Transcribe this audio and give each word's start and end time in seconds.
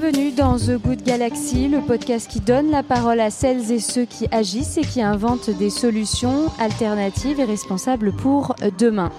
Bienvenue 0.00 0.30
dans 0.30 0.56
The 0.56 0.82
Good 0.82 1.02
Galaxy, 1.02 1.68
le 1.68 1.80
podcast 1.82 2.30
qui 2.30 2.40
donne 2.40 2.70
la 2.70 2.82
parole 2.82 3.20
à 3.20 3.28
celles 3.28 3.70
et 3.70 3.80
ceux 3.80 4.06
qui 4.06 4.26
agissent 4.30 4.78
et 4.78 4.80
qui 4.80 5.02
inventent 5.02 5.50
des 5.50 5.68
solutions 5.68 6.46
alternatives 6.58 7.38
et 7.38 7.44
responsables 7.44 8.12
pour 8.12 8.54
demain. 8.78 9.12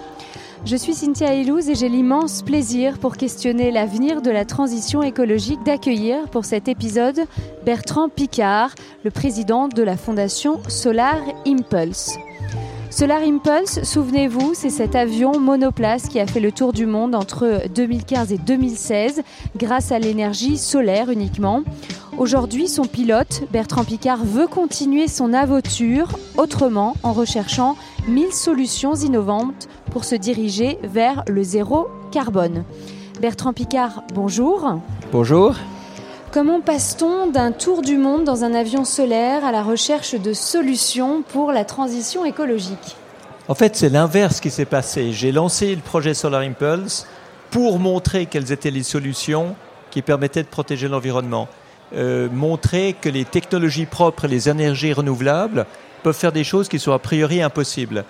Je 0.64 0.74
suis 0.74 0.94
Cynthia 0.94 1.34
Ilouz 1.34 1.68
et 1.68 1.76
j'ai 1.76 1.88
l'immense 1.88 2.42
plaisir 2.42 2.98
pour 2.98 3.16
questionner 3.16 3.70
l'avenir 3.70 4.22
de 4.22 4.30
la 4.32 4.44
transition 4.44 5.04
écologique 5.04 5.62
d'accueillir 5.62 6.28
pour 6.30 6.44
cet 6.44 6.66
épisode 6.66 7.20
Bertrand 7.64 8.08
Picard, 8.08 8.74
le 9.04 9.12
président 9.12 9.68
de 9.68 9.84
la 9.84 9.96
fondation 9.96 10.60
Solar 10.66 11.18
Impulse. 11.46 12.18
Solar 12.92 13.22
Impulse, 13.22 13.84
souvenez-vous, 13.84 14.52
c'est 14.52 14.68
cet 14.68 14.94
avion 14.94 15.40
monoplace 15.40 16.08
qui 16.08 16.20
a 16.20 16.26
fait 16.26 16.40
le 16.40 16.52
tour 16.52 16.74
du 16.74 16.84
monde 16.84 17.14
entre 17.14 17.62
2015 17.74 18.32
et 18.32 18.36
2016 18.36 19.22
grâce 19.56 19.92
à 19.92 19.98
l'énergie 19.98 20.58
solaire 20.58 21.08
uniquement. 21.08 21.62
Aujourd'hui, 22.18 22.68
son 22.68 22.84
pilote, 22.84 23.44
Bertrand 23.50 23.84
Picard, 23.84 24.22
veut 24.22 24.46
continuer 24.46 25.08
son 25.08 25.32
aventure 25.32 26.18
autrement 26.36 26.94
en 27.02 27.14
recherchant 27.14 27.78
1000 28.08 28.30
solutions 28.30 28.94
innovantes 28.94 29.70
pour 29.90 30.04
se 30.04 30.14
diriger 30.14 30.78
vers 30.82 31.24
le 31.28 31.42
zéro 31.42 31.88
carbone. 32.10 32.62
Bertrand 33.22 33.54
Picard, 33.54 34.04
bonjour. 34.14 34.80
Bonjour. 35.12 35.54
Comment 36.32 36.62
passe-t-on 36.62 37.26
d'un 37.26 37.52
tour 37.52 37.82
du 37.82 37.98
monde 37.98 38.24
dans 38.24 38.42
un 38.42 38.54
avion 38.54 38.86
solaire 38.86 39.44
à 39.44 39.52
la 39.52 39.62
recherche 39.62 40.14
de 40.14 40.32
solutions 40.32 41.20
pour 41.20 41.52
la 41.52 41.66
transition 41.66 42.24
écologique? 42.24 42.96
En 43.48 43.54
fait, 43.54 43.76
c'est 43.76 43.90
l'inverse 43.90 44.40
qui 44.40 44.48
s'est 44.48 44.64
passé. 44.64 45.12
J'ai 45.12 45.30
lancé 45.30 45.74
le 45.74 45.82
projet 45.82 46.14
Solar 46.14 46.40
Impulse 46.40 47.06
pour 47.50 47.78
montrer 47.78 48.24
quelles 48.24 48.50
étaient 48.50 48.70
les 48.70 48.82
solutions 48.82 49.54
qui 49.90 50.00
permettaient 50.00 50.42
de 50.42 50.48
protéger 50.48 50.88
l'environnement. 50.88 51.48
Euh, 51.94 52.30
montrer 52.30 52.96
que 52.98 53.10
les 53.10 53.26
technologies 53.26 53.84
propres 53.84 54.24
et 54.24 54.28
les 54.28 54.48
énergies 54.48 54.94
renouvelables 54.94 55.66
peuvent 56.02 56.16
faire 56.16 56.32
des 56.32 56.44
choses 56.44 56.70
qui 56.70 56.78
sont 56.78 56.92
a 56.92 56.98
priori 56.98 57.42
impossibles. 57.42 58.06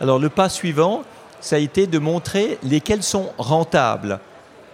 Alors 0.00 0.18
le 0.18 0.30
pas 0.30 0.48
suivant, 0.48 1.02
ça 1.42 1.56
a 1.56 1.58
été 1.58 1.86
de 1.86 1.98
montrer 1.98 2.56
lesquelles 2.62 3.02
sont 3.02 3.32
rentables. 3.36 4.18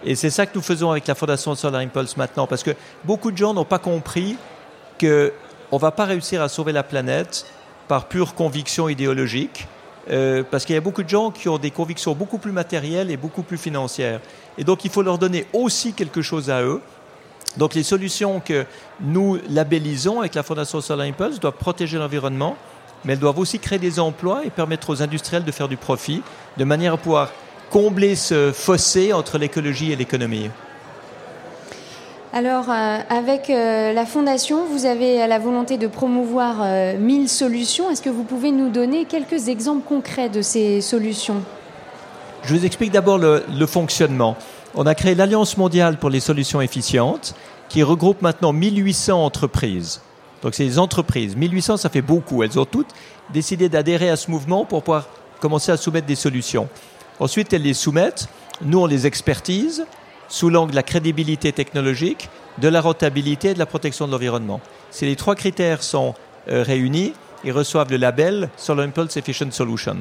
Et 0.05 0.15
c'est 0.15 0.29
ça 0.29 0.45
que 0.45 0.51
nous 0.55 0.61
faisons 0.61 0.91
avec 0.91 1.07
la 1.07 1.15
Fondation 1.15 1.55
Solar 1.55 1.81
Impulse 1.81 2.17
maintenant, 2.17 2.45
parce 2.45 2.63
que 2.63 2.71
beaucoup 3.05 3.31
de 3.31 3.37
gens 3.37 3.53
n'ont 3.53 3.65
pas 3.65 3.79
compris 3.79 4.37
qu'on 4.99 5.07
ne 5.07 5.79
va 5.79 5.91
pas 5.91 6.05
réussir 6.05 6.41
à 6.41 6.49
sauver 6.49 6.73
la 6.73 6.83
planète 6.83 7.45
par 7.87 8.07
pure 8.07 8.35
conviction 8.35 8.89
idéologique, 8.89 9.67
euh, 10.11 10.43
parce 10.49 10.65
qu'il 10.65 10.75
y 10.75 10.77
a 10.77 10.81
beaucoup 10.81 11.03
de 11.03 11.09
gens 11.09 11.31
qui 11.31 11.47
ont 11.47 11.57
des 11.57 11.71
convictions 11.71 12.13
beaucoup 12.13 12.37
plus 12.37 12.51
matérielles 12.51 13.11
et 13.11 13.17
beaucoup 13.17 13.43
plus 13.43 13.57
financières. 13.57 14.19
Et 14.57 14.65
donc 14.65 14.83
il 14.83 14.91
faut 14.91 15.01
leur 15.01 15.17
donner 15.17 15.45
aussi 15.53 15.93
quelque 15.93 16.21
chose 16.21 16.49
à 16.49 16.61
eux. 16.61 16.81
Donc 17.55 17.73
les 17.73 17.83
solutions 17.83 18.41
que 18.41 18.65
nous 18.99 19.39
labellisons 19.49 20.19
avec 20.19 20.35
la 20.35 20.43
Fondation 20.43 20.81
Solar 20.81 21.07
Impulse 21.07 21.39
doivent 21.39 21.53
protéger 21.53 21.97
l'environnement, 21.97 22.57
mais 23.05 23.13
elles 23.13 23.19
doivent 23.19 23.39
aussi 23.39 23.59
créer 23.59 23.79
des 23.79 23.99
emplois 23.99 24.41
et 24.43 24.49
permettre 24.49 24.89
aux 24.89 25.01
industriels 25.01 25.45
de 25.45 25.51
faire 25.51 25.69
du 25.69 25.77
profit, 25.77 26.23
de 26.57 26.63
manière 26.63 26.93
à 26.93 26.97
pouvoir 26.97 27.31
combler 27.69 28.15
ce 28.15 28.51
fossé 28.51 29.13
entre 29.13 29.37
l'écologie 29.37 29.91
et 29.91 29.95
l'économie 29.95 30.49
alors, 32.35 32.65
euh, 32.71 32.97
avec 33.09 33.51
euh, 33.51 33.93
la 33.93 34.07
Fondation, 34.07 34.65
vous 34.65 34.87
avez 34.87 35.27
la 35.27 35.37
volonté 35.37 35.77
de 35.77 35.85
promouvoir 35.85 36.65
1000 36.97 37.25
euh, 37.25 37.27
solutions. 37.27 37.91
Est-ce 37.91 38.01
que 38.01 38.09
vous 38.09 38.23
pouvez 38.23 38.51
nous 38.51 38.71
donner 38.71 39.05
quelques 39.05 39.49
exemples 39.49 39.87
concrets 39.87 40.29
de 40.29 40.41
ces 40.41 40.81
solutions? 40.81 41.43
Je 42.41 42.55
vous 42.55 42.65
explique 42.65 42.91
d'abord 42.91 43.19
le, 43.19 43.43
le, 43.55 43.65
fonctionnement. 43.67 44.35
On 44.73 44.87
a 44.87 44.95
créé 44.95 45.13
l'Alliance 45.13 45.57
mondiale 45.57 45.99
pour 45.99 46.09
les 46.09 46.19
solutions 46.19 46.59
efficientes, 46.59 47.35
qui 47.69 47.83
regroupe 47.83 48.23
maintenant 48.23 48.51
1800 48.51 49.23
entreprises. 49.23 50.01
Donc, 50.41 50.55
c'est 50.55 50.65
des 50.65 50.79
entreprises. 50.79 51.35
1800, 51.35 51.77
ça 51.77 51.89
fait 51.89 52.01
beaucoup. 52.01 52.41
Elles 52.41 52.59
ont 52.59 52.65
toutes 52.65 52.89
décidé 53.31 53.69
d'adhérer 53.69 54.09
à 54.09 54.15
ce 54.15 54.31
mouvement 54.31 54.65
pour 54.65 54.81
pouvoir 54.81 55.07
commencer 55.39 55.71
à 55.71 55.77
soumettre 55.77 56.07
des 56.07 56.15
solutions. 56.15 56.67
Ensuite, 57.23 57.53
elles 57.53 57.61
les 57.61 57.73
soumettent. 57.73 58.27
Nous, 58.63 58.77
on 58.77 58.85
les 58.85 59.07
expertise 59.07 59.85
sous 60.27 60.49
l'angle 60.49 60.71
de 60.71 60.75
la 60.75 60.83
crédibilité 60.83 61.53
technologique, 61.53 62.29
de 62.57 62.67
la 62.67 62.81
rentabilité 62.81 63.51
et 63.51 63.53
de 63.53 63.59
la 63.59 63.65
protection 63.65 64.07
de 64.07 64.11
l'environnement. 64.11 64.59
Si 64.91 65.05
les 65.05 65.15
trois 65.15 65.35
critères 65.35 65.83
sont 65.83 66.15
euh, 66.49 66.63
réunis, 66.63 67.13
ils 67.45 67.53
reçoivent 67.53 67.91
le 67.91 67.95
label 67.95 68.49
Solar 68.57 68.85
Impulse 68.85 69.15
Efficient 69.15 69.51
Solution. 69.51 69.99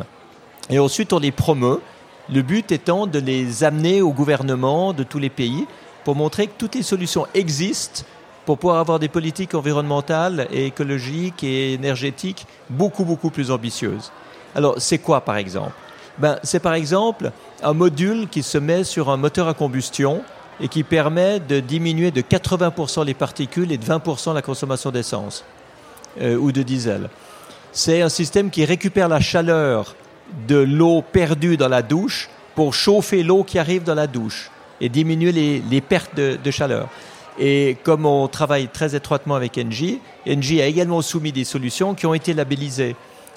Et 0.69 0.81
ensuite, 0.81 1.13
on 1.13 1.21
les 1.21 1.31
promeut, 1.31 1.81
le 2.29 2.43
but 2.43 2.73
étant 2.73 3.07
de 3.07 3.21
les 3.21 3.63
amener 3.63 4.03
au 4.03 4.11
gouvernement 4.11 4.93
de 4.93 5.05
tous 5.05 5.21
les 5.21 5.31
pays 5.31 5.69
pour 6.03 6.17
montrer 6.17 6.49
que 6.49 6.59
toutes 6.59 6.75
les 6.75 6.83
solutions 6.83 7.29
existent 7.35 8.03
pour 8.47 8.59
pouvoir 8.59 8.81
avoir 8.81 8.99
des 8.99 9.09
politiques 9.09 9.55
environnementales 9.55 10.49
et 10.51 10.67
écologiques 10.67 11.45
et 11.45 11.75
énergétiques 11.75 12.47
beaucoup, 12.69 13.05
beaucoup 13.05 13.31
plus 13.31 13.53
ambitieuses. 13.53 14.11
Alors, 14.57 14.75
c'est 14.79 14.99
quoi, 14.99 15.21
par 15.21 15.37
exemple? 15.37 15.71
Ben, 16.19 16.39
C'est 16.43 16.61
par 16.61 16.75
exemple 16.75 17.33
un 17.63 17.73
module 17.73 18.29
qui 18.29 18.43
se 18.43 18.59
met 18.59 18.85
sur 18.85 19.11
un 19.11 19.17
moteur 19.17 19.49
à 19.49 19.55
combustion 19.55 20.23
et 20.61 20.69
qui 20.69 20.83
permet 20.85 21.41
de 21.41 21.61
diminuer 21.61 22.11
de 22.11 22.21
80% 22.21 23.05
les 23.05 23.15
particules 23.15 23.73
et 23.73 23.79
de 23.79 23.85
20% 23.85 24.35
la 24.35 24.43
consommation 24.43 24.91
d'essence 24.91 25.45
euh, 26.21 26.37
ou 26.37 26.53
de 26.53 26.63
diesel. 26.63 27.09
C'est 27.73 28.03
un 28.03 28.09
système 28.09 28.51
qui 28.51 28.65
récupère 28.65 29.09
la 29.09 29.21
chaleur 29.21 29.97
de 30.47 30.57
l'eau 30.57 31.03
perdue 31.03 31.57
dans 31.57 31.69
la 31.69 31.83
douche 31.83 32.29
pour 32.55 32.75
chauffer 32.75 33.23
l'eau 33.23 33.45
qui 33.45 33.59
arrive 33.59 33.83
dans 33.83 33.95
la 33.95 34.07
douche 34.07 34.51
et 34.81 34.89
diminuer 34.89 35.33
les, 35.33 35.81
pertes 35.81 36.15
de, 36.17 36.51
chaleur. 36.51 36.89
Et 37.39 37.77
comme 37.83 38.05
on 38.05 38.29
travaille 38.29 38.69
très 38.69 38.95
étroitement 38.95 39.37
avec 39.37 39.57
Engie, 39.57 40.01
Engie 40.29 40.61
a 40.61 40.67
également 40.67 41.01
soumis 41.03 41.33
des 41.33 41.45
solutions 41.45 41.95
qui 41.95 42.05
ont 42.05 42.15
été 42.15 42.35
labellisées, 42.35 42.95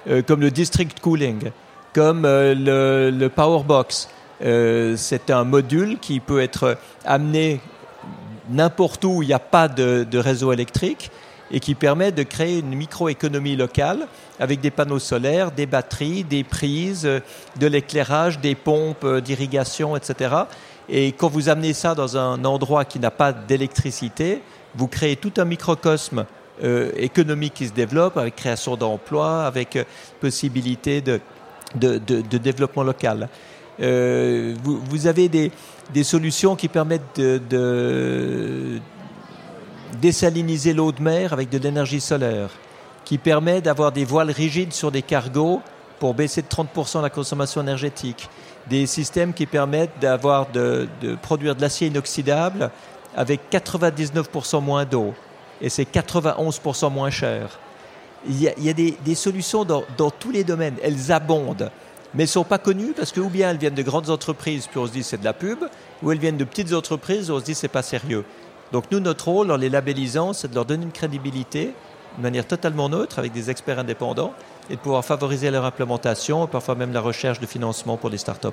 euh, 0.09 0.21
comme 0.21 0.41
le 0.41 0.51
district 0.51 0.99
cooling, 0.99 1.51
comme 1.95 2.25
euh, 2.25 2.53
le, 2.53 3.17
le 3.17 3.29
Powerbox. 3.29 4.09
Euh, 4.43 4.95
c'est 4.97 5.29
un 5.29 5.45
module 5.45 5.97
qui 5.97 6.19
peut 6.19 6.41
être 6.41 6.77
amené 7.05 7.61
n'importe 8.49 9.05
où 9.05 9.23
il 9.23 9.27
n'y 9.27 9.33
a 9.33 9.39
pas 9.39 9.69
de, 9.69 10.17
réseau 10.17 10.51
électrique 10.51 11.09
et 11.51 11.61
qui 11.61 11.73
permet 11.73 12.11
de 12.11 12.23
créer 12.23 12.59
une 12.59 12.75
microéconomie 12.75 13.55
locale 13.55 14.07
avec 14.41 14.59
des 14.59 14.71
panneaux 14.71 14.99
solaires, 14.99 15.51
des 15.51 15.65
batteries, 15.65 16.25
des 16.25 16.43
prises, 16.43 17.03
de 17.03 17.67
l'éclairage, 17.67 18.39
des 18.39 18.55
pompes 18.55 19.07
d'irrigation, 19.19 19.95
etc. 19.95 20.35
Et 20.89 21.13
quand 21.13 21.29
vous 21.29 21.47
amenez 21.47 21.71
ça 21.71 21.95
dans 21.95 22.17
un 22.17 22.43
endroit 22.43 22.83
qui 22.83 22.99
n'a 22.99 23.11
pas 23.11 23.31
d'électricité, 23.31 24.41
vous 24.75 24.87
créez 24.87 25.15
tout 25.15 25.33
un 25.37 25.45
microcosme 25.45 26.25
euh, 26.61 26.91
économique 26.97 27.53
qui 27.53 27.67
se 27.67 27.73
développe 27.73 28.17
avec 28.17 28.35
création 28.35 28.75
d'emplois, 28.75 29.45
avec 29.45 29.77
possibilité 30.19 30.99
de 30.99 31.21
de, 31.75 32.37
développement 32.37 32.83
local. 32.83 33.29
Euh, 33.81 34.55
vous, 34.63 35.07
avez 35.07 35.29
des, 35.29 35.51
solutions 36.03 36.55
qui 36.55 36.67
permettent 36.67 37.19
de, 37.19 38.79
désaliniser 40.01 40.73
l'eau 40.73 40.91
de 40.91 41.01
mer 41.01 41.33
avec 41.33 41.49
de 41.49 41.57
l'énergie 41.57 42.01
solaire, 42.01 42.49
qui 43.03 43.17
permet 43.17 43.61
d'avoir 43.61 43.91
des 43.91 44.05
voiles 44.05 44.31
rigides 44.31 44.73
sur 44.73 44.91
des 44.91 45.01
cargos 45.01 45.61
pour 45.99 46.13
baisser 46.13 46.41
de 46.41 46.47
30% 46.47 47.01
la 47.01 47.09
consommation 47.09 47.61
énergétique, 47.61 48.29
des 48.67 48.85
systèmes 48.85 49.33
qui 49.33 49.45
permettent 49.45 49.99
d'avoir 50.01 50.51
de, 50.51 50.87
produire 51.21 51.55
de 51.55 51.61
l'acier 51.61 51.87
inoxydable 51.87 52.71
avec 53.15 53.41
99% 53.51 54.61
moins 54.61 54.85
d'eau. 54.85 55.13
Et 55.61 55.69
c'est 55.69 55.89
91% 55.89 56.91
moins 56.91 57.09
cher 57.09 57.59
il 58.27 58.41
y 58.41 58.69
a, 58.69 58.73
des, 58.73 59.15
solutions 59.15 59.65
dans, 59.65 60.11
tous 60.11 60.31
les 60.31 60.43
domaines. 60.43 60.75
Elles 60.81 61.11
abondent, 61.11 61.71
mais 62.13 62.23
elles 62.23 62.29
ne 62.29 62.31
sont 62.31 62.43
pas 62.43 62.57
connues 62.57 62.93
parce 62.95 63.11
que 63.11 63.19
ou 63.19 63.29
bien 63.29 63.51
elles 63.51 63.57
viennent 63.57 63.75
de 63.75 63.83
grandes 63.83 64.09
entreprises, 64.09 64.67
puis 64.67 64.79
on 64.79 64.87
se 64.87 64.91
dit 64.91 65.03
c'est 65.03 65.19
de 65.19 65.25
la 65.25 65.33
pub, 65.33 65.59
ou 66.01 66.11
elles 66.11 66.19
viennent 66.19 66.37
de 66.37 66.43
petites 66.43 66.73
entreprises, 66.73 67.29
on 67.31 67.39
se 67.39 67.45
dit 67.45 67.55
c'est 67.55 67.67
pas 67.67 67.83
sérieux. 67.83 68.25
Donc 68.71 68.85
nous, 68.91 68.99
notre 68.99 69.27
rôle 69.27 69.51
en 69.51 69.57
les 69.57 69.69
labellisant, 69.69 70.33
c'est 70.33 70.49
de 70.49 70.55
leur 70.55 70.65
donner 70.65 70.83
une 70.83 70.91
crédibilité 70.91 71.73
de 72.17 72.21
manière 72.21 72.47
totalement 72.47 72.89
neutre 72.89 73.19
avec 73.19 73.33
des 73.33 73.49
experts 73.49 73.79
indépendants 73.79 74.33
et 74.69 74.75
de 74.75 74.79
pouvoir 74.79 75.03
favoriser 75.03 75.51
leur 75.51 75.65
implémentation, 75.65 76.47
parfois 76.47 76.75
même 76.75 76.93
la 76.93 77.01
recherche 77.01 77.39
de 77.39 77.45
financement 77.45 77.97
pour 77.97 78.09
les 78.09 78.17
startups. 78.17 78.47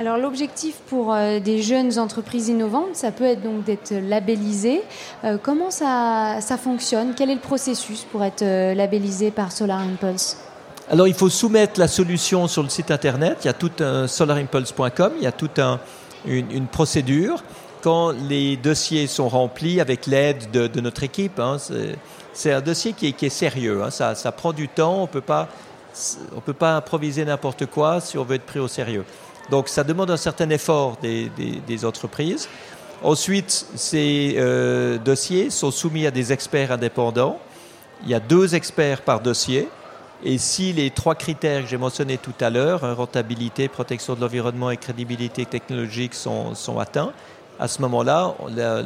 Alors 0.00 0.16
l'objectif 0.16 0.76
pour 0.86 1.12
euh, 1.12 1.40
des 1.40 1.60
jeunes 1.60 1.98
entreprises 1.98 2.48
innovantes, 2.48 2.94
ça 2.94 3.10
peut 3.10 3.24
être 3.24 3.42
donc 3.42 3.64
d'être 3.64 3.92
labellisé. 3.92 4.82
Euh, 5.24 5.38
comment 5.42 5.72
ça, 5.72 6.36
ça, 6.40 6.56
fonctionne? 6.56 7.14
Quel 7.16 7.30
est 7.30 7.34
le 7.34 7.40
processus 7.40 8.04
pour 8.04 8.22
être 8.22 8.42
euh, 8.42 8.74
labellisé 8.74 9.32
par 9.32 9.50
Solar 9.50 9.80
Impulse? 9.80 10.36
Alors 10.88 11.08
il 11.08 11.14
faut 11.14 11.28
soumettre 11.28 11.80
la 11.80 11.88
solution 11.88 12.46
sur 12.46 12.62
le 12.62 12.68
site 12.68 12.92
internet. 12.92 13.38
Il 13.42 13.46
y 13.46 13.50
a 13.50 13.54
tout 13.54 13.72
un 13.80 14.06
solarimpulse.com. 14.06 15.14
Il 15.16 15.24
y 15.24 15.26
a 15.26 15.32
toute 15.32 15.58
un, 15.58 15.80
une, 16.26 16.68
procédure. 16.68 17.42
Quand 17.82 18.12
les 18.12 18.56
dossiers 18.56 19.08
sont 19.08 19.28
remplis 19.28 19.80
avec 19.80 20.06
l'aide 20.06 20.50
de, 20.52 20.80
notre 20.80 21.02
équipe, 21.02 21.40
hein, 21.40 21.56
c'est 22.32 22.52
un 22.52 22.60
dossier 22.60 22.92
qui 22.92 23.14
est, 23.20 23.28
sérieux. 23.28 23.82
Hein. 23.82 23.90
ça, 23.90 24.14
ça, 24.14 24.32
prend 24.32 24.52
du 24.52 24.68
temps. 24.68 25.02
On 25.02 25.08
on 26.36 26.40
peut 26.40 26.52
pas 26.52 26.76
improviser 26.76 27.24
n'importe 27.24 27.66
quoi 27.66 28.00
si 28.00 28.16
on 28.16 28.24
veut 28.24 28.36
être 28.36 28.46
pris 28.46 28.60
au 28.60 28.68
sérieux. 28.68 29.04
Donc 29.50 29.68
ça 29.68 29.84
demande 29.84 30.10
un 30.10 30.16
certain 30.16 30.50
effort 30.50 30.96
des, 31.02 31.84
entreprises. 31.84 32.48
Ensuite, 33.02 33.66
ces 33.74 34.34
euh, 34.38 34.98
dossiers 34.98 35.50
sont 35.50 35.70
soumis 35.70 36.06
à 36.06 36.10
des 36.10 36.32
experts 36.32 36.72
indépendants. 36.72 37.38
Il 38.04 38.10
y 38.10 38.14
a 38.14 38.20
deux 38.20 38.54
experts 38.54 39.02
par 39.02 39.20
dossier. 39.20 39.68
Et 40.24 40.36
si 40.36 40.72
les 40.72 40.90
trois 40.90 41.14
critères 41.14 41.62
que 41.62 41.68
j'ai 41.68 41.76
mentionnés 41.76 42.18
tout 42.18 42.34
à 42.40 42.50
l'heure, 42.50 42.82
hein, 42.82 42.94
rentabilité, 42.94 43.68
protection 43.68 44.14
de 44.14 44.20
l'environnement 44.20 44.70
et 44.70 44.76
crédibilité 44.76 45.46
technologique, 45.46 46.14
sont, 46.14 46.56
sont 46.56 46.80
atteints, 46.80 47.12
à 47.60 47.68
ce 47.68 47.80
moment-là, 47.82 48.34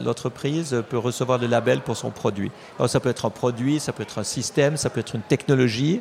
l'entreprise 0.03 0.82
peut 0.88 0.99
recevoir 0.99 1.38
le 1.38 1.47
label 1.47 1.81
pour 1.81 1.97
son 1.97 2.11
produit. 2.11 2.50
Alors, 2.79 2.88
ça 2.88 3.00
peut 3.00 3.11
être 3.11 3.26
un 3.26 3.31
produit, 3.31 3.81
ça 3.81 3.93
peut 3.93 4.03
être 4.03 4.19
un 4.19 4.25
système, 4.25 4.76
ça 4.76 4.88
peut 4.88 5.00
être 5.00 5.15
une 5.15 5.23
technologie. 5.23 6.00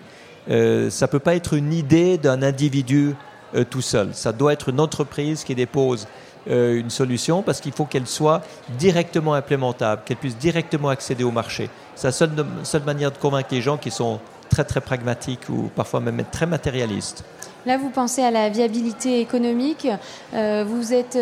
Euh, 0.50 0.90
ça 0.90 1.06
ne 1.06 1.12
peut 1.12 1.20
pas 1.20 1.36
être 1.36 1.54
une 1.54 1.74
idée 1.74 2.18
d'un 2.18 2.42
individu 2.42 3.16
euh, 3.54 3.66
tout 3.70 3.82
seul. 3.82 4.10
Ça 4.14 4.32
doit 4.32 4.54
être 4.54 4.70
une 4.70 4.80
entreprise 4.80 5.44
qui 5.44 5.56
dépose 5.56 6.08
euh, 6.50 6.80
une 6.80 6.90
solution 6.90 7.42
parce 7.42 7.60
qu'il 7.60 7.74
faut 7.74 7.86
qu'elle 7.86 8.08
soit 8.08 8.42
directement 8.78 9.34
implémentable, 9.34 10.04
qu'elle 10.06 10.18
puisse 10.18 10.38
directement 10.38 10.90
accéder 10.90 11.24
au 11.24 11.32
marché. 11.32 11.70
C'est 11.96 12.08
la 12.08 12.12
seule, 12.14 12.32
seule 12.64 12.84
manière 12.84 13.12
de 13.12 13.18
convaincre 13.18 13.50
les 13.52 13.62
gens 13.62 13.78
qui 13.78 13.92
sont 13.92 14.20
très 14.50 14.64
très 14.64 14.80
pragmatiques 14.80 15.50
ou 15.50 15.70
parfois 15.76 16.00
même 16.00 16.24
très 16.32 16.46
matérialistes. 16.46 17.26
Là, 17.66 17.78
vous 17.78 17.90
pensez 17.90 18.24
à 18.24 18.32
la 18.32 18.50
viabilité 18.50 19.20
économique. 19.20 19.88
Euh, 20.34 20.66
vous 20.66 20.94
êtes 20.94 21.20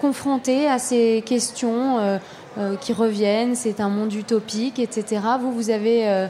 confronté 0.00 0.68
à 0.68 0.78
ces 0.78 1.22
questions 1.24 2.20
qui 2.80 2.92
reviennent. 2.92 3.54
C'est 3.54 3.80
un 3.80 3.88
monde 3.88 4.12
utopique, 4.12 4.78
etc. 4.78 5.22
Vous, 5.40 5.52
vous 5.52 5.70
avez 5.70 6.28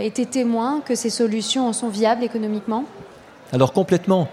été 0.00 0.24
témoin 0.24 0.80
que 0.80 0.94
ces 0.94 1.10
solutions 1.10 1.72
sont 1.72 1.88
viables 1.88 2.22
économiquement? 2.24 2.84
Alors 3.52 3.72
complètement. 3.72 4.28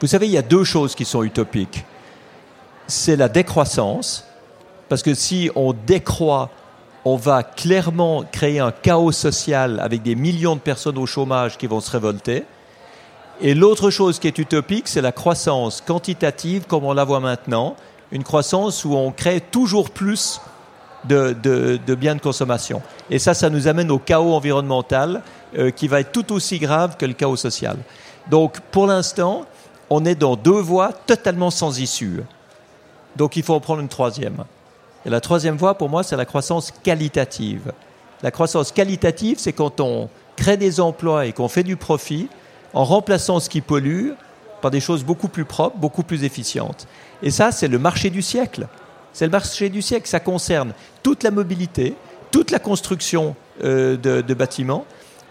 Vous 0.00 0.06
savez, 0.06 0.26
il 0.26 0.32
y 0.32 0.38
a 0.38 0.42
deux 0.42 0.64
choses 0.64 0.94
qui 0.94 1.04
sont 1.04 1.22
utopiques. 1.22 1.84
C'est 2.86 3.16
la 3.16 3.28
décroissance, 3.28 4.24
parce 4.88 5.02
que 5.02 5.14
si 5.14 5.50
on 5.54 5.72
décroît, 5.72 6.50
on 7.04 7.16
va 7.16 7.42
clairement 7.42 8.24
créer 8.30 8.60
un 8.60 8.72
chaos 8.72 9.12
social 9.12 9.80
avec 9.80 10.02
des 10.02 10.14
millions 10.14 10.56
de 10.56 10.60
personnes 10.60 10.98
au 10.98 11.06
chômage 11.06 11.58
qui 11.58 11.66
vont 11.66 11.80
se 11.80 11.90
révolter. 11.90 12.44
Et 13.40 13.54
l'autre 13.54 13.90
chose 13.90 14.18
qui 14.18 14.26
est 14.26 14.38
utopique, 14.38 14.86
c'est 14.86 15.00
la 15.00 15.12
croissance 15.12 15.80
quantitative 15.80 16.64
comme 16.66 16.84
on 16.84 16.92
la 16.92 17.04
voit 17.04 17.20
maintenant, 17.20 17.74
une 18.12 18.24
croissance 18.24 18.84
où 18.84 18.94
on 18.94 19.12
crée 19.12 19.40
toujours 19.40 19.90
plus 19.90 20.40
de, 21.04 21.78
biens 21.94 22.14
de 22.14 22.20
consommation. 22.20 22.82
Et 23.10 23.18
ça, 23.18 23.34
ça 23.34 23.48
nous 23.48 23.66
amène 23.68 23.90
au 23.90 23.98
chaos 23.98 24.34
environnemental 24.34 25.22
euh, 25.58 25.70
qui 25.70 25.88
va 25.88 26.00
être 26.00 26.12
tout 26.12 26.32
aussi 26.32 26.58
grave 26.58 26.96
que 26.96 27.06
le 27.06 27.14
chaos 27.14 27.36
social. 27.36 27.76
Donc, 28.28 28.60
pour 28.70 28.86
l'instant, 28.86 29.46
on 29.88 30.04
est 30.04 30.14
dans 30.14 30.36
deux 30.36 30.60
voies 30.60 30.92
totalement 31.06 31.50
sans 31.50 31.80
issue. 31.80 32.22
Donc, 33.16 33.36
il 33.36 33.42
faut 33.42 33.54
en 33.54 33.60
prendre 33.60 33.80
une 33.80 33.88
troisième. 33.88 34.44
Et 35.04 35.10
la 35.10 35.20
troisième 35.20 35.56
voie, 35.56 35.74
pour 35.74 35.88
moi, 35.88 36.02
c'est 36.02 36.16
la 36.16 36.26
croissance 36.26 36.70
qualitative. 36.70 37.72
La 38.22 38.30
croissance 38.30 38.70
qualitative, 38.70 39.38
c'est 39.38 39.52
quand 39.52 39.80
on 39.80 40.08
crée 40.36 40.56
des 40.56 40.80
emplois 40.80 41.26
et 41.26 41.32
qu'on 41.32 41.48
fait 41.48 41.62
du 41.62 41.76
profit, 41.76 42.28
en 42.72 42.84
remplaçant 42.84 43.40
ce 43.40 43.48
qui 43.48 43.60
pollue 43.60 44.10
par 44.60 44.70
des 44.70 44.80
choses 44.80 45.04
beaucoup 45.04 45.28
plus 45.28 45.44
propres, 45.44 45.76
beaucoup 45.76 46.02
plus 46.02 46.24
efficientes. 46.24 46.86
Et 47.22 47.30
ça, 47.30 47.50
c'est 47.50 47.68
le 47.68 47.78
marché 47.78 48.10
du 48.10 48.22
siècle. 48.22 48.66
C'est 49.12 49.24
le 49.24 49.30
marché 49.30 49.68
du 49.68 49.82
siècle. 49.82 50.08
Ça 50.08 50.20
concerne 50.20 50.72
toute 51.02 51.22
la 51.22 51.30
mobilité, 51.30 51.94
toute 52.30 52.50
la 52.50 52.58
construction 52.58 53.34
euh, 53.64 53.96
de, 53.96 54.34
bâtiments, 54.34 54.84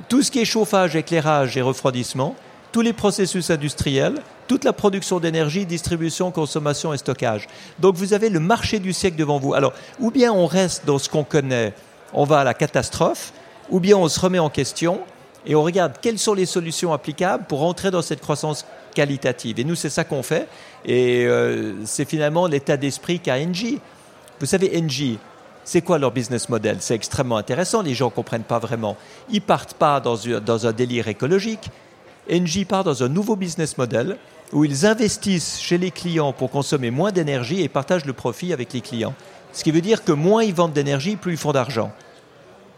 tout 0.08 0.22
ce 0.22 0.32
qui 0.32 0.40
est 0.40 0.46
chauffage, 0.46 0.96
éclairage 0.96 1.58
et 1.58 1.62
refroidissement, 1.62 2.36
tous 2.72 2.82
les 2.82 2.94
processus 2.94 3.50
industriels, 3.50 4.16
toute 4.48 4.64
la 4.64 4.74
production 4.74 5.20
d'énergie, 5.20 5.66
distribution, 5.66 6.32
consommation 6.32 6.94
et 6.94 6.98
stockage. 6.98 7.48
Donc 7.80 7.96
vous 7.96 8.14
avez 8.14 8.30
le 8.30 8.40
marché 8.40 8.80
du 8.80 8.94
siècle 8.94 9.18
devant 9.18 9.40
vous. 9.40 9.54
Alors, 9.54 9.74
ou 10.00 10.12
bien 10.12 10.32
on 10.32 10.46
reste 10.46 10.86
dans 10.86 11.00
ce 11.00 11.10
qu'on 11.10 11.24
connaît, 11.24 11.74
on 12.14 12.24
va 12.24 12.40
à 12.40 12.44
la 12.44 12.54
catastrophe, 12.54 13.34
ou 13.70 13.80
bien 13.80 13.98
on 13.98 14.08
se 14.08 14.20
remet 14.20 14.40
en 14.40 14.50
question 14.50 15.00
et 15.46 15.56
on 15.56 15.64
regarde 15.64 15.94
quelles 16.02 16.20
sont 16.20 16.34
les 16.34 16.46
solutions 16.46 16.94
applicables 16.94 17.46
pour 17.46 17.64
entrer 17.64 17.92
dans 17.92 18.02
cette 18.02 18.22
croissance 18.22 18.66
qualitative. 18.94 19.60
Et 19.60 19.64
nous, 19.64 19.76
c'est 19.76 19.90
ça 19.90 20.04
qu'on 20.04 20.24
fait. 20.24 20.48
Et 20.86 21.26
euh, 21.26 21.74
c'est 21.86 22.06
finalement 22.06 22.48
l'état 22.48 22.78
d'esprit 22.78 23.20
qu'a 23.20 23.36
Engie. 23.36 23.80
Vous 24.40 24.46
savez, 24.46 24.72
Engie, 24.78 25.18
c'est 25.64 25.82
quoi 25.82 25.98
leur 25.98 26.12
business 26.12 26.50
model? 26.50 26.78
C'est 26.80 26.96
extrêmement 26.96 27.38
intéressant, 27.38 27.82
les 27.82 27.94
gens 27.94 28.08
ne 28.08 28.12
comprennent 28.12 28.44
pas 28.44 28.60
vraiment. 28.60 28.98
Ils 29.30 29.42
partent 29.42 29.76
pas 29.76 30.00
dans, 30.00 30.18
dans 30.44 30.68
un 30.68 30.72
délire 30.72 31.08
écologique. 31.08 31.70
Engie 32.32 32.66
part 32.66 32.84
dans 32.84 33.04
un 33.04 33.10
nouveau 33.10 33.36
business 33.36 33.78
model 33.78 34.18
où 34.54 34.64
ils 34.64 34.86
investissent 34.86 35.60
chez 35.60 35.78
les 35.78 35.92
clients 35.92 36.34
pour 36.34 36.52
consommer 36.52 36.92
moins 36.92 37.12
d'énergie 37.12 37.62
et 37.62 37.70
partagent 37.70 38.06
le 38.06 38.14
profit 38.14 38.54
avec 38.54 38.74
les 38.74 38.82
clients. 38.82 39.16
Ce 39.52 39.64
qui 39.64 39.72
veut 39.72 39.82
dire 39.82 40.04
que 40.04 40.12
moins 40.12 40.44
ils 40.44 40.54
vendent 40.54 40.74
d'énergie, 40.74 41.16
plus 41.16 41.34
ils 41.34 41.38
font 41.38 41.52
d'argent. 41.52 41.92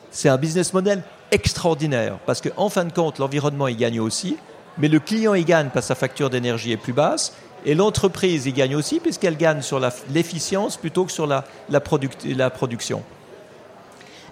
C'est 0.10 0.30
un 0.30 0.38
business 0.38 0.74
model 0.74 1.04
extraordinaire 1.32 2.18
parce 2.26 2.42
qu'en 2.42 2.66
en 2.66 2.70
fin 2.70 2.86
de 2.86 2.94
compte, 2.94 3.20
l'environnement 3.20 3.68
y 3.68 3.76
gagne 3.76 4.00
aussi, 4.00 4.38
mais 4.78 4.88
le 4.88 5.00
client 5.00 5.34
y 5.34 5.44
gagne 5.44 5.70
parce 5.74 5.86
que 5.86 5.88
sa 5.90 5.96
facture 5.96 6.30
d'énergie 6.30 6.72
est 6.72 6.78
plus 6.78 6.94
basse 6.94 7.34
et 7.66 7.76
l'entreprise 7.76 8.46
y 8.46 8.54
gagne 8.54 8.76
aussi 8.76 9.00
puisqu'elle 9.00 9.38
gagne 9.38 9.62
sur 9.62 9.82
l'efficience 10.10 10.78
plutôt 10.78 11.06
que 11.06 11.12
sur 11.12 11.28
la, 11.28 11.44
la 11.70 12.50
production. 12.50 13.04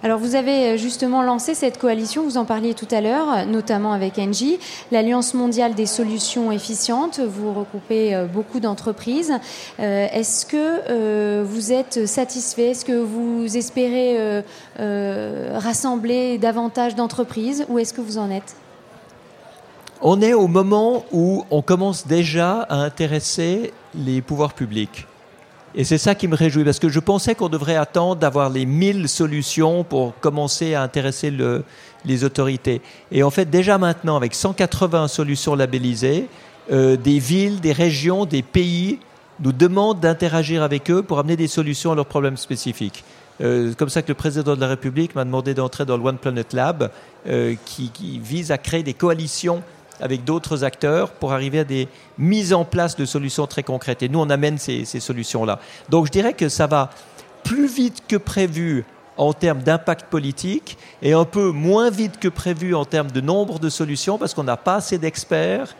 Alors 0.01 0.17
vous 0.17 0.35
avez 0.35 0.69
euh, 0.69 0.77
justement 0.77 1.21
lancé 1.21 1.53
cette 1.53 1.77
coalition, 1.77 2.23
vous 2.23 2.37
en 2.37 2.45
parliez 2.45 2.73
tout 2.73 2.87
à 2.89 3.01
l'heure, 3.01 3.45
notamment 3.47 3.91
avec 3.91 4.17
Engie, 4.17 4.57
l'Alliance 4.91 5.33
mondiale 5.33 5.75
des 5.75 5.85
solutions 5.85 6.53
efficientes. 6.53 7.19
Vous 7.19 7.53
regroupez 7.53 8.15
euh, 8.15 8.25
beaucoup 8.25 8.61
d'entreprises. 8.61 9.33
Euh, 9.81 10.07
est-ce 10.13 10.45
que 10.45 11.43
vous 11.43 11.73
êtes 11.73 12.05
satisfait? 12.05 12.71
Est-ce 12.71 12.85
que 12.85 12.93
vous 12.93 13.57
espérez 13.57 14.43
rassembler 14.77 16.37
davantage 16.37 16.95
d'entreprises? 16.95 17.65
Où 17.69 17.79
est-ce 17.79 17.93
que 17.93 18.01
vous 18.01 18.17
en 18.17 18.29
êtes? 18.31 18.55
On 20.01 20.21
est 20.21 20.33
au 20.33 20.47
moment 20.47 21.03
où 21.11 21.43
on 21.51 21.61
commence 21.61 22.07
déjà 22.07 22.61
à 22.61 22.77
intéresser 22.77 23.73
les 23.93 24.21
pouvoirs 24.21 24.53
publics. 24.53 25.07
Et 25.75 25.83
c'est 25.83 25.98
ça 25.98 26.16
qui 26.16 26.27
me 26.27 26.36
réjouit, 26.36 26.63
parce 26.63 26.80
que 26.80 26.89
je 26.89 27.00
pensais 27.00 27.36
qu'on 27.36 27.50
devrait 27.50 27.75
attendre 27.75 28.16
d'avoir 28.16 28.50
les 28.50 28.66
1000 28.66 29.07
solutions 29.07 29.83
pour 29.83 30.18
commencer 30.19 30.74
à 30.74 30.81
intéresser 30.81 31.30
le, 31.30 31.63
les 32.06 32.24
autorités. 32.24 32.81
Et 33.12 33.21
en 33.24 33.30
fait, 33.30 33.50
déjà 33.50 33.77
maintenant, 33.77 34.16
avec 34.16 34.33
180 34.33 35.07
solutions 35.07 35.56
labellisées, 35.56 36.28
euh, 36.71 36.97
des 36.97 37.19
villes, 37.19 37.59
des 37.59 37.71
régions, 37.71 38.26
des 38.26 38.42
pays 38.42 38.99
nous 39.40 39.52
demandent 39.52 39.99
d'interagir 39.99 40.64
avec 40.64 40.92
eux 40.92 41.02
pour 41.02 41.19
amener 41.19 41.38
des 41.38 41.47
solutions 41.47 41.92
à 41.92 41.95
leurs 41.95 42.06
problèmes 42.06 42.38
spécifiques. 42.38 43.04
Euh, 43.42 43.73
comme 43.73 43.90
ça 43.90 44.02
que 44.02 44.09
le 44.09 44.16
président 44.16 44.56
de 44.56 44.61
la 44.61 44.68
République 44.68 45.16
m'a 45.16 45.23
demandé 45.23 45.54
d'entrer 45.54 45.85
dans 45.85 45.97
le 45.97 46.04
One 46.04 46.18
Planet 46.18 46.52
Lab, 46.54 46.92
euh, 47.28 47.56
qui, 47.66 48.19
vise 48.21 48.52
à 48.52 48.57
créer 48.57 48.83
des 48.83 48.94
coalitions 48.94 49.64
avec 50.01 50.23
d'autres 50.23 50.63
acteurs 50.63 51.11
pour 51.11 51.33
arriver 51.33 51.59
à 51.59 51.63
des 51.63 51.87
mises 52.18 52.53
en 52.53 52.65
place 52.65 52.95
de 52.95 53.06
solutions 53.06 53.47
très 53.47 53.63
concrètes. 53.63 54.03
Et 54.03 54.09
nous, 54.09 54.19
on 54.19 54.29
amène 54.29 54.57
ces, 54.57 54.85
solutions-là. 54.85 55.59
Donc 55.89 56.07
je 56.07 56.11
dirais 56.11 56.33
que 56.33 56.49
ça 56.49 56.68
va 56.68 56.89
plus 57.44 57.68
vite 57.68 58.03
que 58.07 58.15
prévu 58.15 58.85
en 59.18 59.33
termes 59.33 59.61
d'impact 59.61 60.09
politique 60.09 60.77
et 61.01 61.13
un 61.13 61.25
peu 61.25 61.51
moins 61.51 61.89
vite 61.89 62.19
que 62.19 62.29
prévu 62.29 62.73
en 62.73 62.85
termes 62.85 63.11
de 63.11 63.21
nombre 63.21 63.59
de 63.59 63.69
solutions 63.69 64.18
parce 64.18 64.33
qu'on 64.33 64.44
n'a 64.44 64.57
pas 64.57 64.75
assez 64.75 64.97
d'experts 64.97 65.75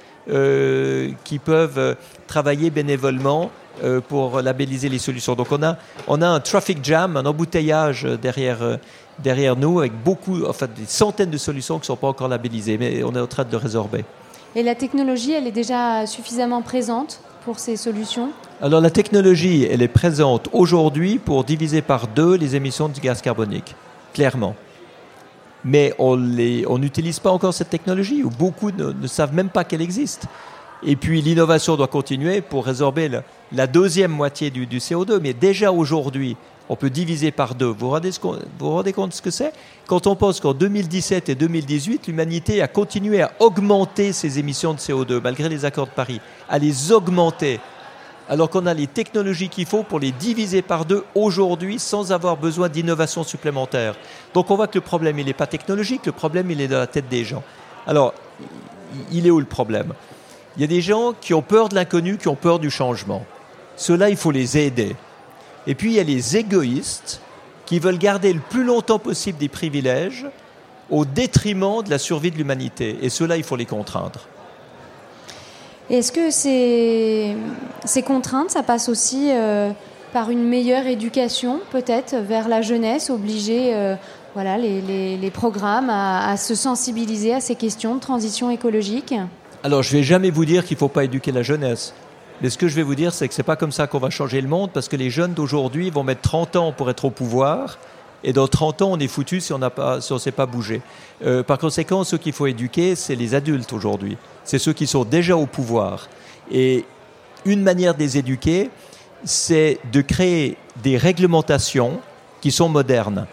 qui 1.24 1.40
peuvent 1.40 1.78
euh, 1.78 1.96
travailler 2.28 2.70
bénévolement 2.70 3.52
euh, 3.84 4.02
pour 4.02 4.42
labelliser 4.42 4.90
les 4.90 5.00
solutions. 5.00 5.36
Donc 5.36 5.52
on 5.52 5.64
a, 5.64 5.78
on 6.08 6.22
a 6.22 6.28
un 6.28 6.40
traffic 6.40 6.80
jam, 6.84 7.18
un 7.18 7.26
embouteillage 7.26 8.04
derrière, 8.22 8.80
derrière 9.20 9.56
nous 9.56 9.80
avec 9.80 9.94
beaucoup, 10.04 10.46
enfin 10.46 10.68
des 10.68 10.86
centaines 10.86 11.30
de 11.30 11.38
solutions 11.38 11.76
qui 11.76 11.84
ne 11.84 11.86
sont 11.88 11.96
pas 11.96 12.08
encore 12.08 12.28
labellisées, 12.28 12.78
mais 12.78 13.04
on 13.04 13.16
est 13.16 13.20
en 13.20 13.28
train 13.28 13.44
de 13.44 13.52
le 13.52 13.58
résorber. 13.58 14.06
Et 14.56 14.64
la 14.64 14.76
technologie, 14.76 15.34
elle 15.34 15.48
est 15.48 15.52
déjà 15.52 16.06
suffisamment 16.08 16.62
présente 16.62 17.22
pour 17.46 17.60
ces 17.60 17.78
solutions? 17.78 18.30
Alors 18.62 18.82
la 18.82 18.90
technologie, 18.90 19.66
elle 19.70 19.82
est 19.82 19.88
présente 19.88 20.50
aujourd'hui 20.52 21.18
pour 21.18 21.44
diviser 21.44 21.82
par 21.82 22.08
deux 22.08 22.36
les 22.36 22.56
émissions 22.56 22.90
de 22.90 23.00
gaz 23.00 23.22
carbonique, 23.22 23.76
clairement. 24.14 24.56
Mais 25.66 25.94
on 26.00 26.18
n'utilise 26.78 27.20
pas 27.20 27.32
encore 27.32 27.54
cette 27.54 27.70
technologie, 27.70 28.24
ou 28.24 28.30
beaucoup 28.30 28.72
ne, 28.72 29.08
savent 29.08 29.34
même 29.34 29.50
pas 29.50 29.64
qu'elle 29.64 29.82
existe. 29.82 30.26
Et 30.82 30.96
puis 30.96 31.22
l'innovation 31.22 31.76
doit 31.76 31.88
continuer 31.88 32.42
pour 32.42 32.66
résorber 32.66 33.10
la, 33.52 33.68
deuxième 33.68 34.12
moitié 34.12 34.50
du, 34.50 34.66
du 34.66 34.78
CO2. 34.78 35.20
Mais 35.22 35.34
déjà 35.34 35.72
aujourd'hui, 35.74 36.38
on 36.70 36.76
peut 36.76 36.90
diviser 36.90 37.32
par 37.32 37.56
deux. 37.56 37.66
Vous 37.66 37.80
vous 37.80 37.90
rendez, 37.90 38.12
vous 38.60 38.70
rendez 38.70 38.94
compte 38.94 39.10
de 39.10 39.16
ce 39.16 39.22
que 39.22 39.32
c'est? 39.32 39.52
Quand 39.88 40.06
on 40.06 40.16
pense 40.16 40.40
qu'en 40.40 40.54
2017 40.54 41.30
et 41.30 41.36
2018, 41.36 42.08
l'humanité 42.08 42.62
a 42.62 42.68
continué 42.68 43.22
à 43.22 43.32
augmenter 43.40 44.14
ses 44.14 44.38
émissions 44.38 44.74
de 44.76 44.80
CO2, 44.80 45.20
malgré 45.22 45.50
les 45.50 45.66
accords 45.66 45.88
de 45.88 45.92
Paris, 45.92 46.22
à 46.48 46.60
les 46.60 46.92
augmenter, 46.92 47.60
alors 48.30 48.50
qu'on 48.50 48.68
a 48.68 48.74
les 48.76 48.88
technologies 48.88 49.50
qu'il 49.50 49.66
faut 49.66 49.82
pour 49.82 50.00
les 50.00 50.12
diviser 50.12 50.62
par 50.62 50.86
deux 50.86 51.04
aujourd'hui 51.16 51.80
sans 51.80 52.12
avoir 52.12 52.38
besoin 52.38 52.70
d'innovation 52.70 53.24
supplémentaire. 53.24 53.96
Donc 54.36 54.52
on 54.52 54.56
voit 54.56 54.68
que 54.68 54.78
le 54.78 54.84
problème, 54.84 55.18
il 55.18 55.26
n'est 55.26 55.34
pas 55.34 55.48
technologique, 55.48 56.06
le 56.06 56.12
problème, 56.12 56.52
il 56.52 56.62
est 56.62 56.68
dans 56.68 56.78
la 56.78 56.88
tête 56.88 57.10
des 57.10 57.26
gens. 57.26 57.44
Alors, 57.88 58.14
il 59.12 59.26
est 59.26 59.32
où 59.32 59.40
le 59.40 59.46
problème? 59.46 59.94
Il 60.56 60.62
y 60.62 60.64
a 60.64 60.68
des 60.68 60.82
gens 60.82 61.14
qui 61.20 61.34
ont 61.34 61.42
peur 61.42 61.70
de 61.70 61.76
l'inconnu, 61.76 62.18
qui 62.18 62.28
ont 62.28 62.36
peur 62.36 62.60
du 62.60 62.70
changement. 62.70 63.26
Ceux-là, 63.76 64.10
il 64.10 64.18
faut 64.18 64.32
les 64.32 64.58
aider. 64.58 64.96
Et 65.66 65.74
puis 65.74 65.92
il 65.92 65.96
y 65.96 66.00
a 66.00 66.04
les 66.04 66.38
égoïstes 66.38 67.22
qui 67.66 67.80
veulent 67.80 67.98
garder 67.98 68.32
le 68.32 68.40
plus 68.40 68.64
longtemps 68.64 69.00
possible 69.00 69.40
des 69.40 69.50
privilèges 69.50 70.28
au 70.92 71.06
détriment 71.06 71.84
de 71.84 71.90
la 71.90 71.98
survie 71.98 72.32
de 72.32 72.38
l'humanité. 72.38 72.98
Et 73.02 73.10
ceux-là, 73.10 73.38
il 73.38 73.44
faut 73.44 73.56
les 73.56 73.66
contraindre. 73.66 74.22
Est-ce 75.90 76.12
que 76.12 76.30
ces, 76.30 78.04
contraintes, 78.04 78.52
ça 78.52 78.62
passe 78.62 78.90
aussi 78.90 79.32
euh, 79.32 79.72
par 80.14 80.30
une 80.30 80.44
meilleure 80.44 80.86
éducation, 80.86 81.60
peut-être, 81.72 82.16
vers 82.16 82.48
la 82.48 82.62
jeunesse, 82.62 83.10
obliger 83.10 83.74
euh, 83.74 83.96
voilà, 84.36 84.58
les, 84.58 85.32
programmes 85.34 85.90
à, 85.90 86.38
se 86.38 86.54
sensibiliser 86.54 87.34
à 87.34 87.40
ces 87.40 87.56
questions 87.56 87.96
de 87.96 88.00
transition 88.00 88.52
écologique? 88.52 89.16
Alors, 89.64 89.82
je 89.82 89.94
ne 89.94 90.00
vais 90.00 90.04
jamais 90.04 90.30
vous 90.30 90.46
dire 90.46 90.64
qu'il 90.64 90.76
ne 90.76 90.80
faut 90.80 90.90
pas 90.90 91.06
éduquer 91.06 91.32
la 91.32 91.42
jeunesse. 91.44 91.94
Mais 92.42 92.50
ce 92.50 92.58
que 92.58 92.68
je 92.68 92.76
vais 92.76 92.84
vous 92.84 92.96
dire, 92.96 93.12
c'est 93.12 93.28
que 93.28 93.34
ce 93.34 93.42
n'est 93.42 93.46
pas 93.46 93.56
comme 93.56 93.72
ça 93.72 93.88
qu'on 93.88 94.00
va 94.00 94.12
changer 94.12 94.42
le 94.42 94.48
monde, 94.48 94.70
parce 94.72 94.88
que 94.88 94.96
les 94.96 95.10
jeunes 95.10 95.34
d'aujourd'hui 95.34 95.90
vont 95.90 96.04
mettre 96.04 96.22
30 96.22 96.56
ans 96.56 96.72
pour 96.72 96.90
être 96.90 97.06
au 97.06 97.10
pouvoir, 97.10 97.80
et 98.24 98.34
dans 98.34 98.48
30 98.48 98.82
ans, 98.82 98.92
on 98.92 99.00
est 99.00 99.08
foutu 99.08 99.42
si 99.42 99.54
on 99.54 99.60
pas, 99.60 100.02
si 100.02 100.20
s'est 100.20 100.32
pas 100.32 100.46
bougé. 100.46 100.82
Euh, 101.26 101.44
par 101.44 101.58
conséquent, 101.58 102.04
ceux 102.04 102.18
qu'il 102.18 102.34
faut 102.34 102.48
éduquer, 102.48 102.96
c'est 102.96 103.16
les 103.16 103.34
adultes 103.34 103.74
aujourd'hui. 103.74 104.18
C'est 104.44 104.60
ceux 104.60 104.74
qui 104.74 104.88
sont 104.88 105.06
déjà 105.06 105.38
au 105.38 105.46
pouvoir. 105.46 106.08
Et 106.52 106.86
une 107.46 107.62
manière 107.62 107.94
de 107.94 108.00
les 108.00 108.18
éduquer, 108.18 108.70
c'est 109.24 109.80
de 109.92 110.02
créer 110.02 110.58
des 110.84 110.98
réglementations 110.98 112.00
qui 112.42 112.52
sont 112.52 112.70
modernes. 112.70 113.28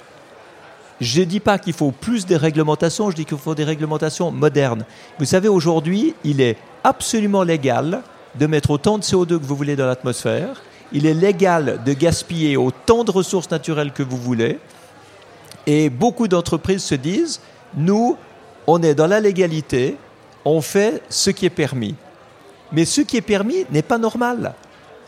Je 1.01 1.21
ne 1.21 1.27
dis 1.27 1.41
pas 1.41 1.59
qu'il 1.59 1.75
faut 1.75 1.91
plus 1.91 2.25
de 2.27 2.35
réglementations, 2.35 3.11
je 3.11 3.17
dis 3.17 3.25
qu'il 3.27 3.37
faut 3.37 3.55
des 3.55 3.65
réglementations 3.65 4.31
modernes. 4.31 4.85
Vous 5.19 5.27
savez, 5.27 5.49
aujourd'hui, 5.49 6.15
il 6.25 6.41
est 6.41 6.57
absolument 6.85 7.43
légal 7.43 8.03
de 8.35 8.47
mettre 8.47 8.71
autant 8.71 8.99
de 8.99 9.03
CO2 9.03 9.39
que 9.39 9.45
vous 9.45 9.57
voulez 9.57 9.77
dans 9.77 9.87
l'atmosphère. 9.87 10.63
Il 10.93 11.05
est 11.05 11.15
légal 11.15 11.81
de 11.85 11.93
gaspiller 11.93 12.57
autant 12.57 13.05
de 13.05 13.11
ressources 13.11 13.51
naturelles 13.51 13.93
que 13.93 14.03
vous 14.03 14.17
voulez. 14.17 14.59
Et 15.67 15.91
beaucoup 15.91 16.29
d'entreprises 16.29 16.85
se 16.85 16.95
disent, 16.95 17.41
nous, 17.77 18.17
on 18.67 18.83
est 18.83 18.95
dans 18.95 19.07
la 19.07 19.21
légalité, 19.21 19.97
on 20.47 20.61
fait 20.61 21.03
ce 21.11 21.31
qui 21.31 21.45
est 21.45 21.51
permis. 21.51 21.97
Mais 22.73 22.85
ce 22.85 23.01
qui 23.01 23.17
est 23.17 23.21
permis 23.21 23.67
n'est 23.71 23.83
pas 23.83 23.99
normal. 23.99 24.55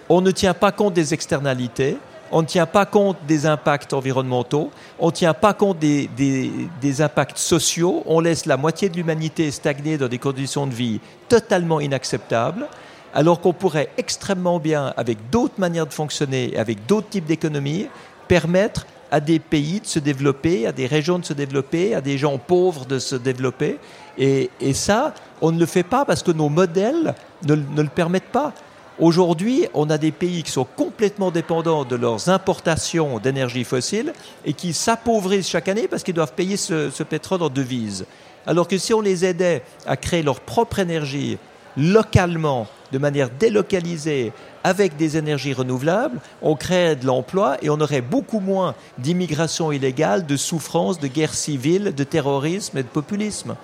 On 0.08 0.20
ne 0.20 0.32
tient 0.32 0.52
pas 0.52 0.72
compte 0.72 0.94
des 0.94 1.14
externalités, 1.14 1.96
on 2.32 2.42
ne 2.42 2.46
tient 2.46 2.66
pas 2.66 2.86
compte 2.86 3.16
des 3.26 3.46
impacts 3.46 3.92
environnementaux, 3.92 4.70
on 4.98 5.06
ne 5.06 5.12
tient 5.12 5.34
pas 5.34 5.54
compte 5.54 5.78
des, 5.78 7.00
impacts 7.00 7.38
sociaux, 7.38 8.02
on 8.06 8.20
laisse 8.20 8.46
la 8.46 8.56
moitié 8.56 8.88
de 8.88 8.96
l'humanité 8.96 9.50
stagner 9.52 9.96
dans 9.96 10.08
des 10.08 10.18
conditions 10.18 10.66
de 10.66 10.74
vie 10.74 11.00
totalement 11.28 11.78
inacceptables, 11.80 12.66
alors 13.14 13.40
qu'on 13.40 13.52
pourrait 13.52 13.90
extrêmement 13.96 14.58
bien, 14.58 14.92
avec 14.96 15.30
d'autres 15.30 15.58
manières 15.58 15.86
de 15.86 15.94
fonctionner, 15.94 16.56
avec 16.56 16.84
d'autres 16.86 17.08
types 17.10 17.26
d'économies, 17.26 17.86
permettre 18.26 18.86
à 19.10 19.20
des 19.20 19.38
pays 19.38 19.80
de 19.80 19.86
se 19.86 19.98
développer, 19.98 20.66
à 20.66 20.72
des 20.72 20.86
régions 20.86 21.18
de 21.18 21.24
se 21.24 21.32
développer, 21.32 21.94
à 21.94 22.00
des 22.00 22.18
gens 22.18 22.38
pauvres 22.38 22.86
de 22.86 22.98
se 22.98 23.16
développer. 23.16 23.78
Et, 24.18 24.50
et 24.60 24.74
ça, 24.74 25.14
on 25.40 25.52
ne 25.52 25.58
le 25.58 25.66
fait 25.66 25.82
pas 25.82 26.04
parce 26.04 26.22
que 26.22 26.32
nos 26.32 26.48
modèles 26.48 27.14
ne, 27.46 27.54
ne 27.54 27.82
le 27.82 27.88
permettent 27.88 28.32
pas. 28.32 28.52
Aujourd'hui, 28.98 29.66
on 29.74 29.90
a 29.90 29.98
des 29.98 30.10
pays 30.10 30.42
qui 30.42 30.50
sont 30.50 30.66
complètement 30.76 31.30
dépendants 31.30 31.84
de 31.84 31.94
leurs 31.94 32.28
importations 32.28 33.20
d'énergie 33.20 33.62
fossile 33.62 34.12
et 34.44 34.52
qui 34.52 34.72
s'appauvrissent 34.72 35.48
chaque 35.48 35.68
année 35.68 35.86
parce 35.86 36.02
qu'ils 36.02 36.14
doivent 36.14 36.32
payer 36.32 36.56
ce, 36.56 36.90
ce, 36.90 37.04
pétrole 37.04 37.42
en 37.42 37.48
devises. 37.48 38.06
Alors 38.44 38.66
que 38.66 38.76
si 38.76 38.92
on 38.92 39.00
les 39.00 39.24
aidait 39.24 39.62
à 39.86 39.96
créer 39.96 40.24
leur 40.24 40.40
propre 40.40 40.80
énergie 40.80 41.38
localement, 41.76 42.66
de 42.92 42.98
manière 42.98 43.30
délocalisée, 43.30 44.32
avec 44.64 44.96
des 44.96 45.16
énergies 45.16 45.52
renouvelables, 45.52 46.20
on 46.42 46.56
créerait 46.56 46.96
de 46.96 47.06
l'emploi 47.06 47.56
et 47.62 47.70
on 47.70 47.80
aurait 47.80 48.00
beaucoup 48.00 48.40
moins 48.40 48.74
d'immigration 48.98 49.72
illégale, 49.72 50.26
de 50.26 50.36
souffrance, 50.36 50.98
de 50.98 51.06
guerre 51.06 51.34
civile, 51.34 51.94
de 51.94 52.04
terrorisme 52.04 52.78
et 52.78 52.82
de 52.82 52.88
populisme. 52.88 53.56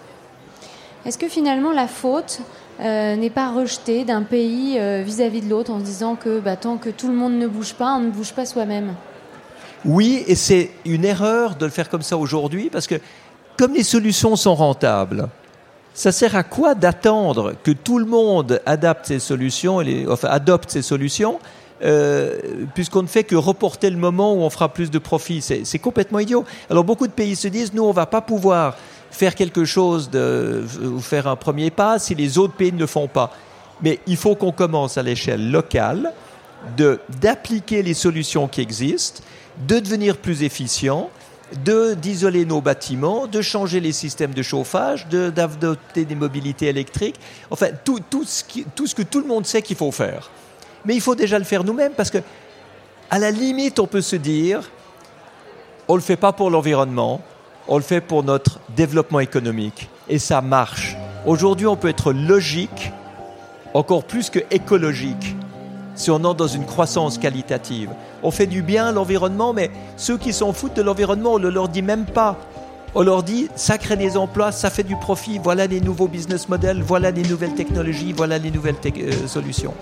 Est-ce 1.05 1.19
que 1.19 1.29
finalement 1.29 1.73
la 1.73 1.87
faute 1.87 2.41
euh, 2.81 3.17
n'est 3.17 3.31
pas 3.31 3.53
rejetée 3.53 4.05
d'un 4.05 4.23
pays 4.23 4.79
euh, 4.79 5.03
vis-à-vis 5.05 5.41
-vis 5.41 5.45
de 5.45 5.51
l'autre 5.51 5.71
en 5.71 5.81
se 5.81 5.85
disant 5.85 6.17
que 6.17 6.41
bah, 6.41 6.57
tant 6.57 6.79
que 6.79 6.91
tout 6.91 7.09
le 7.09 7.15
monde 7.15 7.35
ne 7.35 7.47
bouge 7.47 7.75
pas, 7.75 7.97
on 7.97 8.01
ne 8.01 8.11
bouge 8.11 8.33
pas 8.33 8.47
soi-même? 8.47 8.95
Oui, 9.85 10.25
et 10.27 10.35
c'est 10.35 10.71
une 10.87 11.05
erreur 11.05 11.57
de 11.57 11.67
le 11.67 11.71
faire 11.71 11.91
comme 11.91 12.03
ça 12.03 12.17
aujourd'hui 12.17 12.71
parce 12.71 12.87
que 12.87 12.97
comme 13.59 13.75
les 13.75 13.85
solutions 13.85 14.35
sont 14.37 14.55
rentables, 14.55 15.29
ça 15.95 16.11
sert 16.11 16.35
à 16.35 16.43
quoi 16.43 16.75
d'attendre 16.75 17.55
que 17.63 17.71
tout 17.71 17.99
le 17.99 18.05
monde 18.05 18.61
adapte 18.67 19.07
ses 19.07 19.21
solutions, 19.21 19.81
enfin, 20.09 20.29
adopte 20.29 20.71
ces 20.71 20.83
solutions, 20.83 21.39
euh, 21.83 22.39
puisqu'on 22.75 23.03
ne 23.03 23.07
fait 23.07 23.25
que 23.25 23.37
reporter 23.37 23.91
le 23.91 23.97
moment 23.97 24.35
où 24.35 24.39
on 24.39 24.51
fera 24.51 24.69
plus 24.69 24.91
de 24.91 24.99
profit? 24.99 25.41
C'est 25.41 25.79
complètement 25.79 26.19
idiot. 26.19 26.45
Alors 26.69 26.83
beaucoup 26.83 27.07
de 27.07 27.13
pays 27.13 27.37
se 27.37 27.47
disent, 27.47 27.73
nous, 27.73 27.85
on 27.85 27.93
va 27.93 28.07
pas 28.07 28.21
pouvoir 28.21 28.77
faire 29.11 29.37
quelque 29.37 29.65
chose, 29.65 30.11
ou 30.83 31.01
faire 31.01 31.29
un 31.29 31.37
premier 31.37 31.71
pas 31.71 32.01
si 32.01 32.17
les 32.17 32.39
autres 32.39 32.55
pays 32.55 32.73
ne 32.73 32.79
le 32.79 32.87
font 32.87 33.07
pas. 33.07 33.31
Mais 33.81 34.01
il 34.09 34.17
faut 34.17 34.35
qu'on 34.35 34.53
commence 34.53 34.99
à 34.99 35.03
l'échelle 35.03 35.51
locale 35.51 36.13
d'appliquer 37.21 37.83
les 37.83 37.95
solutions 37.95 38.49
qui 38.49 38.63
existent, 38.63 39.23
de 39.69 39.79
devenir 39.79 40.17
plus 40.17 40.43
efficient, 40.43 41.11
d'isoler 41.57 42.45
nos 42.45 42.61
bâtiments, 42.61 43.27
de 43.27 43.43
changer 43.43 43.81
les 43.81 43.93
systèmes 43.93 44.35
de 44.35 44.43
chauffage, 44.43 45.07
d'adopter 45.09 46.05
des 46.05 46.15
mobilités 46.15 46.67
électriques, 46.67 47.17
enfin 47.51 47.69
tout, 47.85 48.01
ce 48.25 48.43
tout 48.75 48.87
ce 48.87 48.95
que 48.95 49.03
tout 49.03 49.21
le 49.21 49.27
monde 49.27 49.47
sait 49.47 49.63
qu'il 49.63 49.77
faut 49.77 49.93
faire. 49.93 50.31
Mais 50.85 50.95
il 50.95 51.01
faut 51.01 51.15
déjà 51.15 51.39
le 51.39 51.45
faire 51.45 51.65
nous-mêmes 51.65 51.93
parce 51.97 52.11
que, 52.11 52.19
à 53.11 53.19
la 53.19 53.31
limite, 53.31 53.79
on 53.79 53.87
peut 53.87 54.03
se 54.03 54.17
dire, 54.17 54.71
on 55.89 55.95
ne 55.95 55.99
le 55.99 56.05
fait 56.05 56.17
pas 56.17 56.33
pour 56.33 56.51
l'environnement, 56.51 57.21
on 57.69 57.77
le 57.77 57.83
fait 57.83 58.01
pour 58.01 58.23
notre 58.23 58.61
développement 58.77 59.21
économique. 59.21 59.89
Et 60.09 60.19
ça 60.19 60.41
marche. 60.41 60.97
Aujourd'hui, 61.27 61.67
on 61.67 61.77
peut 61.77 61.89
être 61.89 62.13
logique, 62.13 62.93
encore 63.73 64.05
plus 64.05 64.29
que 64.29 64.41
écologique 64.51 65.37
si 65.95 66.11
on 66.11 66.17
entre 66.17 66.37
dans 66.37 66.47
une 66.47 66.65
croissance 66.65 67.19
qualitative. 67.19 67.91
On 68.23 68.31
fait 68.31 68.47
du 68.47 68.63
bien 68.63 68.87
à 68.87 68.93
l'environnement, 68.93 69.53
mais 69.53 69.71
ceux 69.97 70.19
qui 70.19 70.33
s'en 70.33 70.53
foutent 70.53 70.77
de 70.77 70.83
l'environnement, 70.83 71.35
on 71.35 71.39
ne 71.39 71.49
leur 71.49 71.69
dit 71.69 71.83
même 71.83 72.05
pas. 72.05 72.39
On 72.97 73.03
leur 73.03 73.25
dit, 73.25 73.49
ça 73.57 73.77
crée 73.77 73.97
des 73.97 74.17
emplois, 74.17 74.53
ça 74.53 74.71
fait 74.71 74.85
du 74.85 74.95
profit, 74.95 75.41
voilà 75.43 75.67
les 75.67 75.81
nouveaux 75.81 76.07
business 76.07 76.49
models, 76.49 76.81
voilà 76.81 77.11
les 77.11 77.25
nouvelles 77.25 77.55
technologies, 77.55 78.13
voilà 78.13 78.39
les 78.39 78.53
nouvelles 78.53 78.77
euh, 78.85 79.27
solutions. 79.27 79.75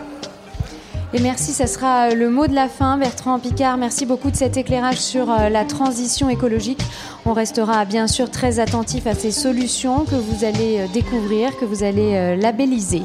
Et 1.12 1.20
merci, 1.20 1.52
ça 1.52 1.66
sera 1.66 2.14
le 2.14 2.30
mot 2.30 2.46
de 2.46 2.54
la 2.54 2.68
fin. 2.68 2.96
Bertrand 2.96 3.38
Picard, 3.38 3.76
merci 3.76 4.06
beaucoup 4.06 4.30
de 4.30 4.36
cet 4.36 4.56
éclairage 4.56 4.96
sur 4.96 5.30
euh, 5.30 5.50
la 5.50 5.66
transition 5.66 6.30
écologique. 6.30 6.80
On 7.26 7.34
restera 7.34 7.84
bien 7.84 8.06
sûr 8.06 8.30
très 8.30 8.60
attentif 8.60 9.06
à 9.06 9.14
ces 9.14 9.30
solutions 9.30 10.06
que 10.06 10.14
vous 10.14 10.46
allez 10.46 10.80
euh, 10.80 10.86
découvrir, 10.94 11.54
que 11.58 11.66
vous 11.66 11.82
allez 11.82 12.34
labelliser. 12.38 13.02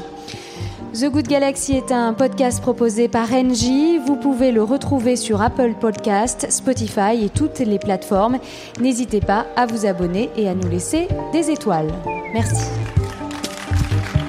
The 0.98 1.12
Good 1.12 1.28
Galaxy 1.28 1.74
est 1.74 1.92
un 1.92 2.12
podcast 2.12 2.60
proposé 2.60 3.06
par 3.06 3.32
Engie. 3.32 3.98
Vous 3.98 4.16
pouvez 4.16 4.50
le 4.50 4.64
retrouver 4.64 5.14
sur 5.14 5.40
Apple 5.40 5.74
Podcast, 5.80 6.48
Spotify 6.50 7.24
et 7.24 7.28
toutes 7.28 7.60
les 7.60 7.78
plateformes. 7.78 8.38
N'hésitez 8.80 9.20
pas 9.20 9.46
à 9.54 9.66
vous 9.66 9.86
abonner 9.86 10.28
et 10.36 10.48
à 10.48 10.56
nous 10.56 10.68
laisser 10.68 11.06
des 11.32 11.52
étoiles. 11.52 11.92
Merci. 12.34 12.64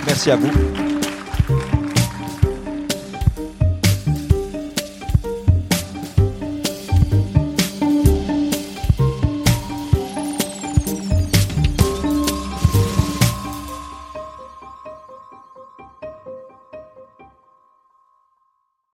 Merci 0.05 0.29
à 0.29 0.35
vous. 0.35 0.51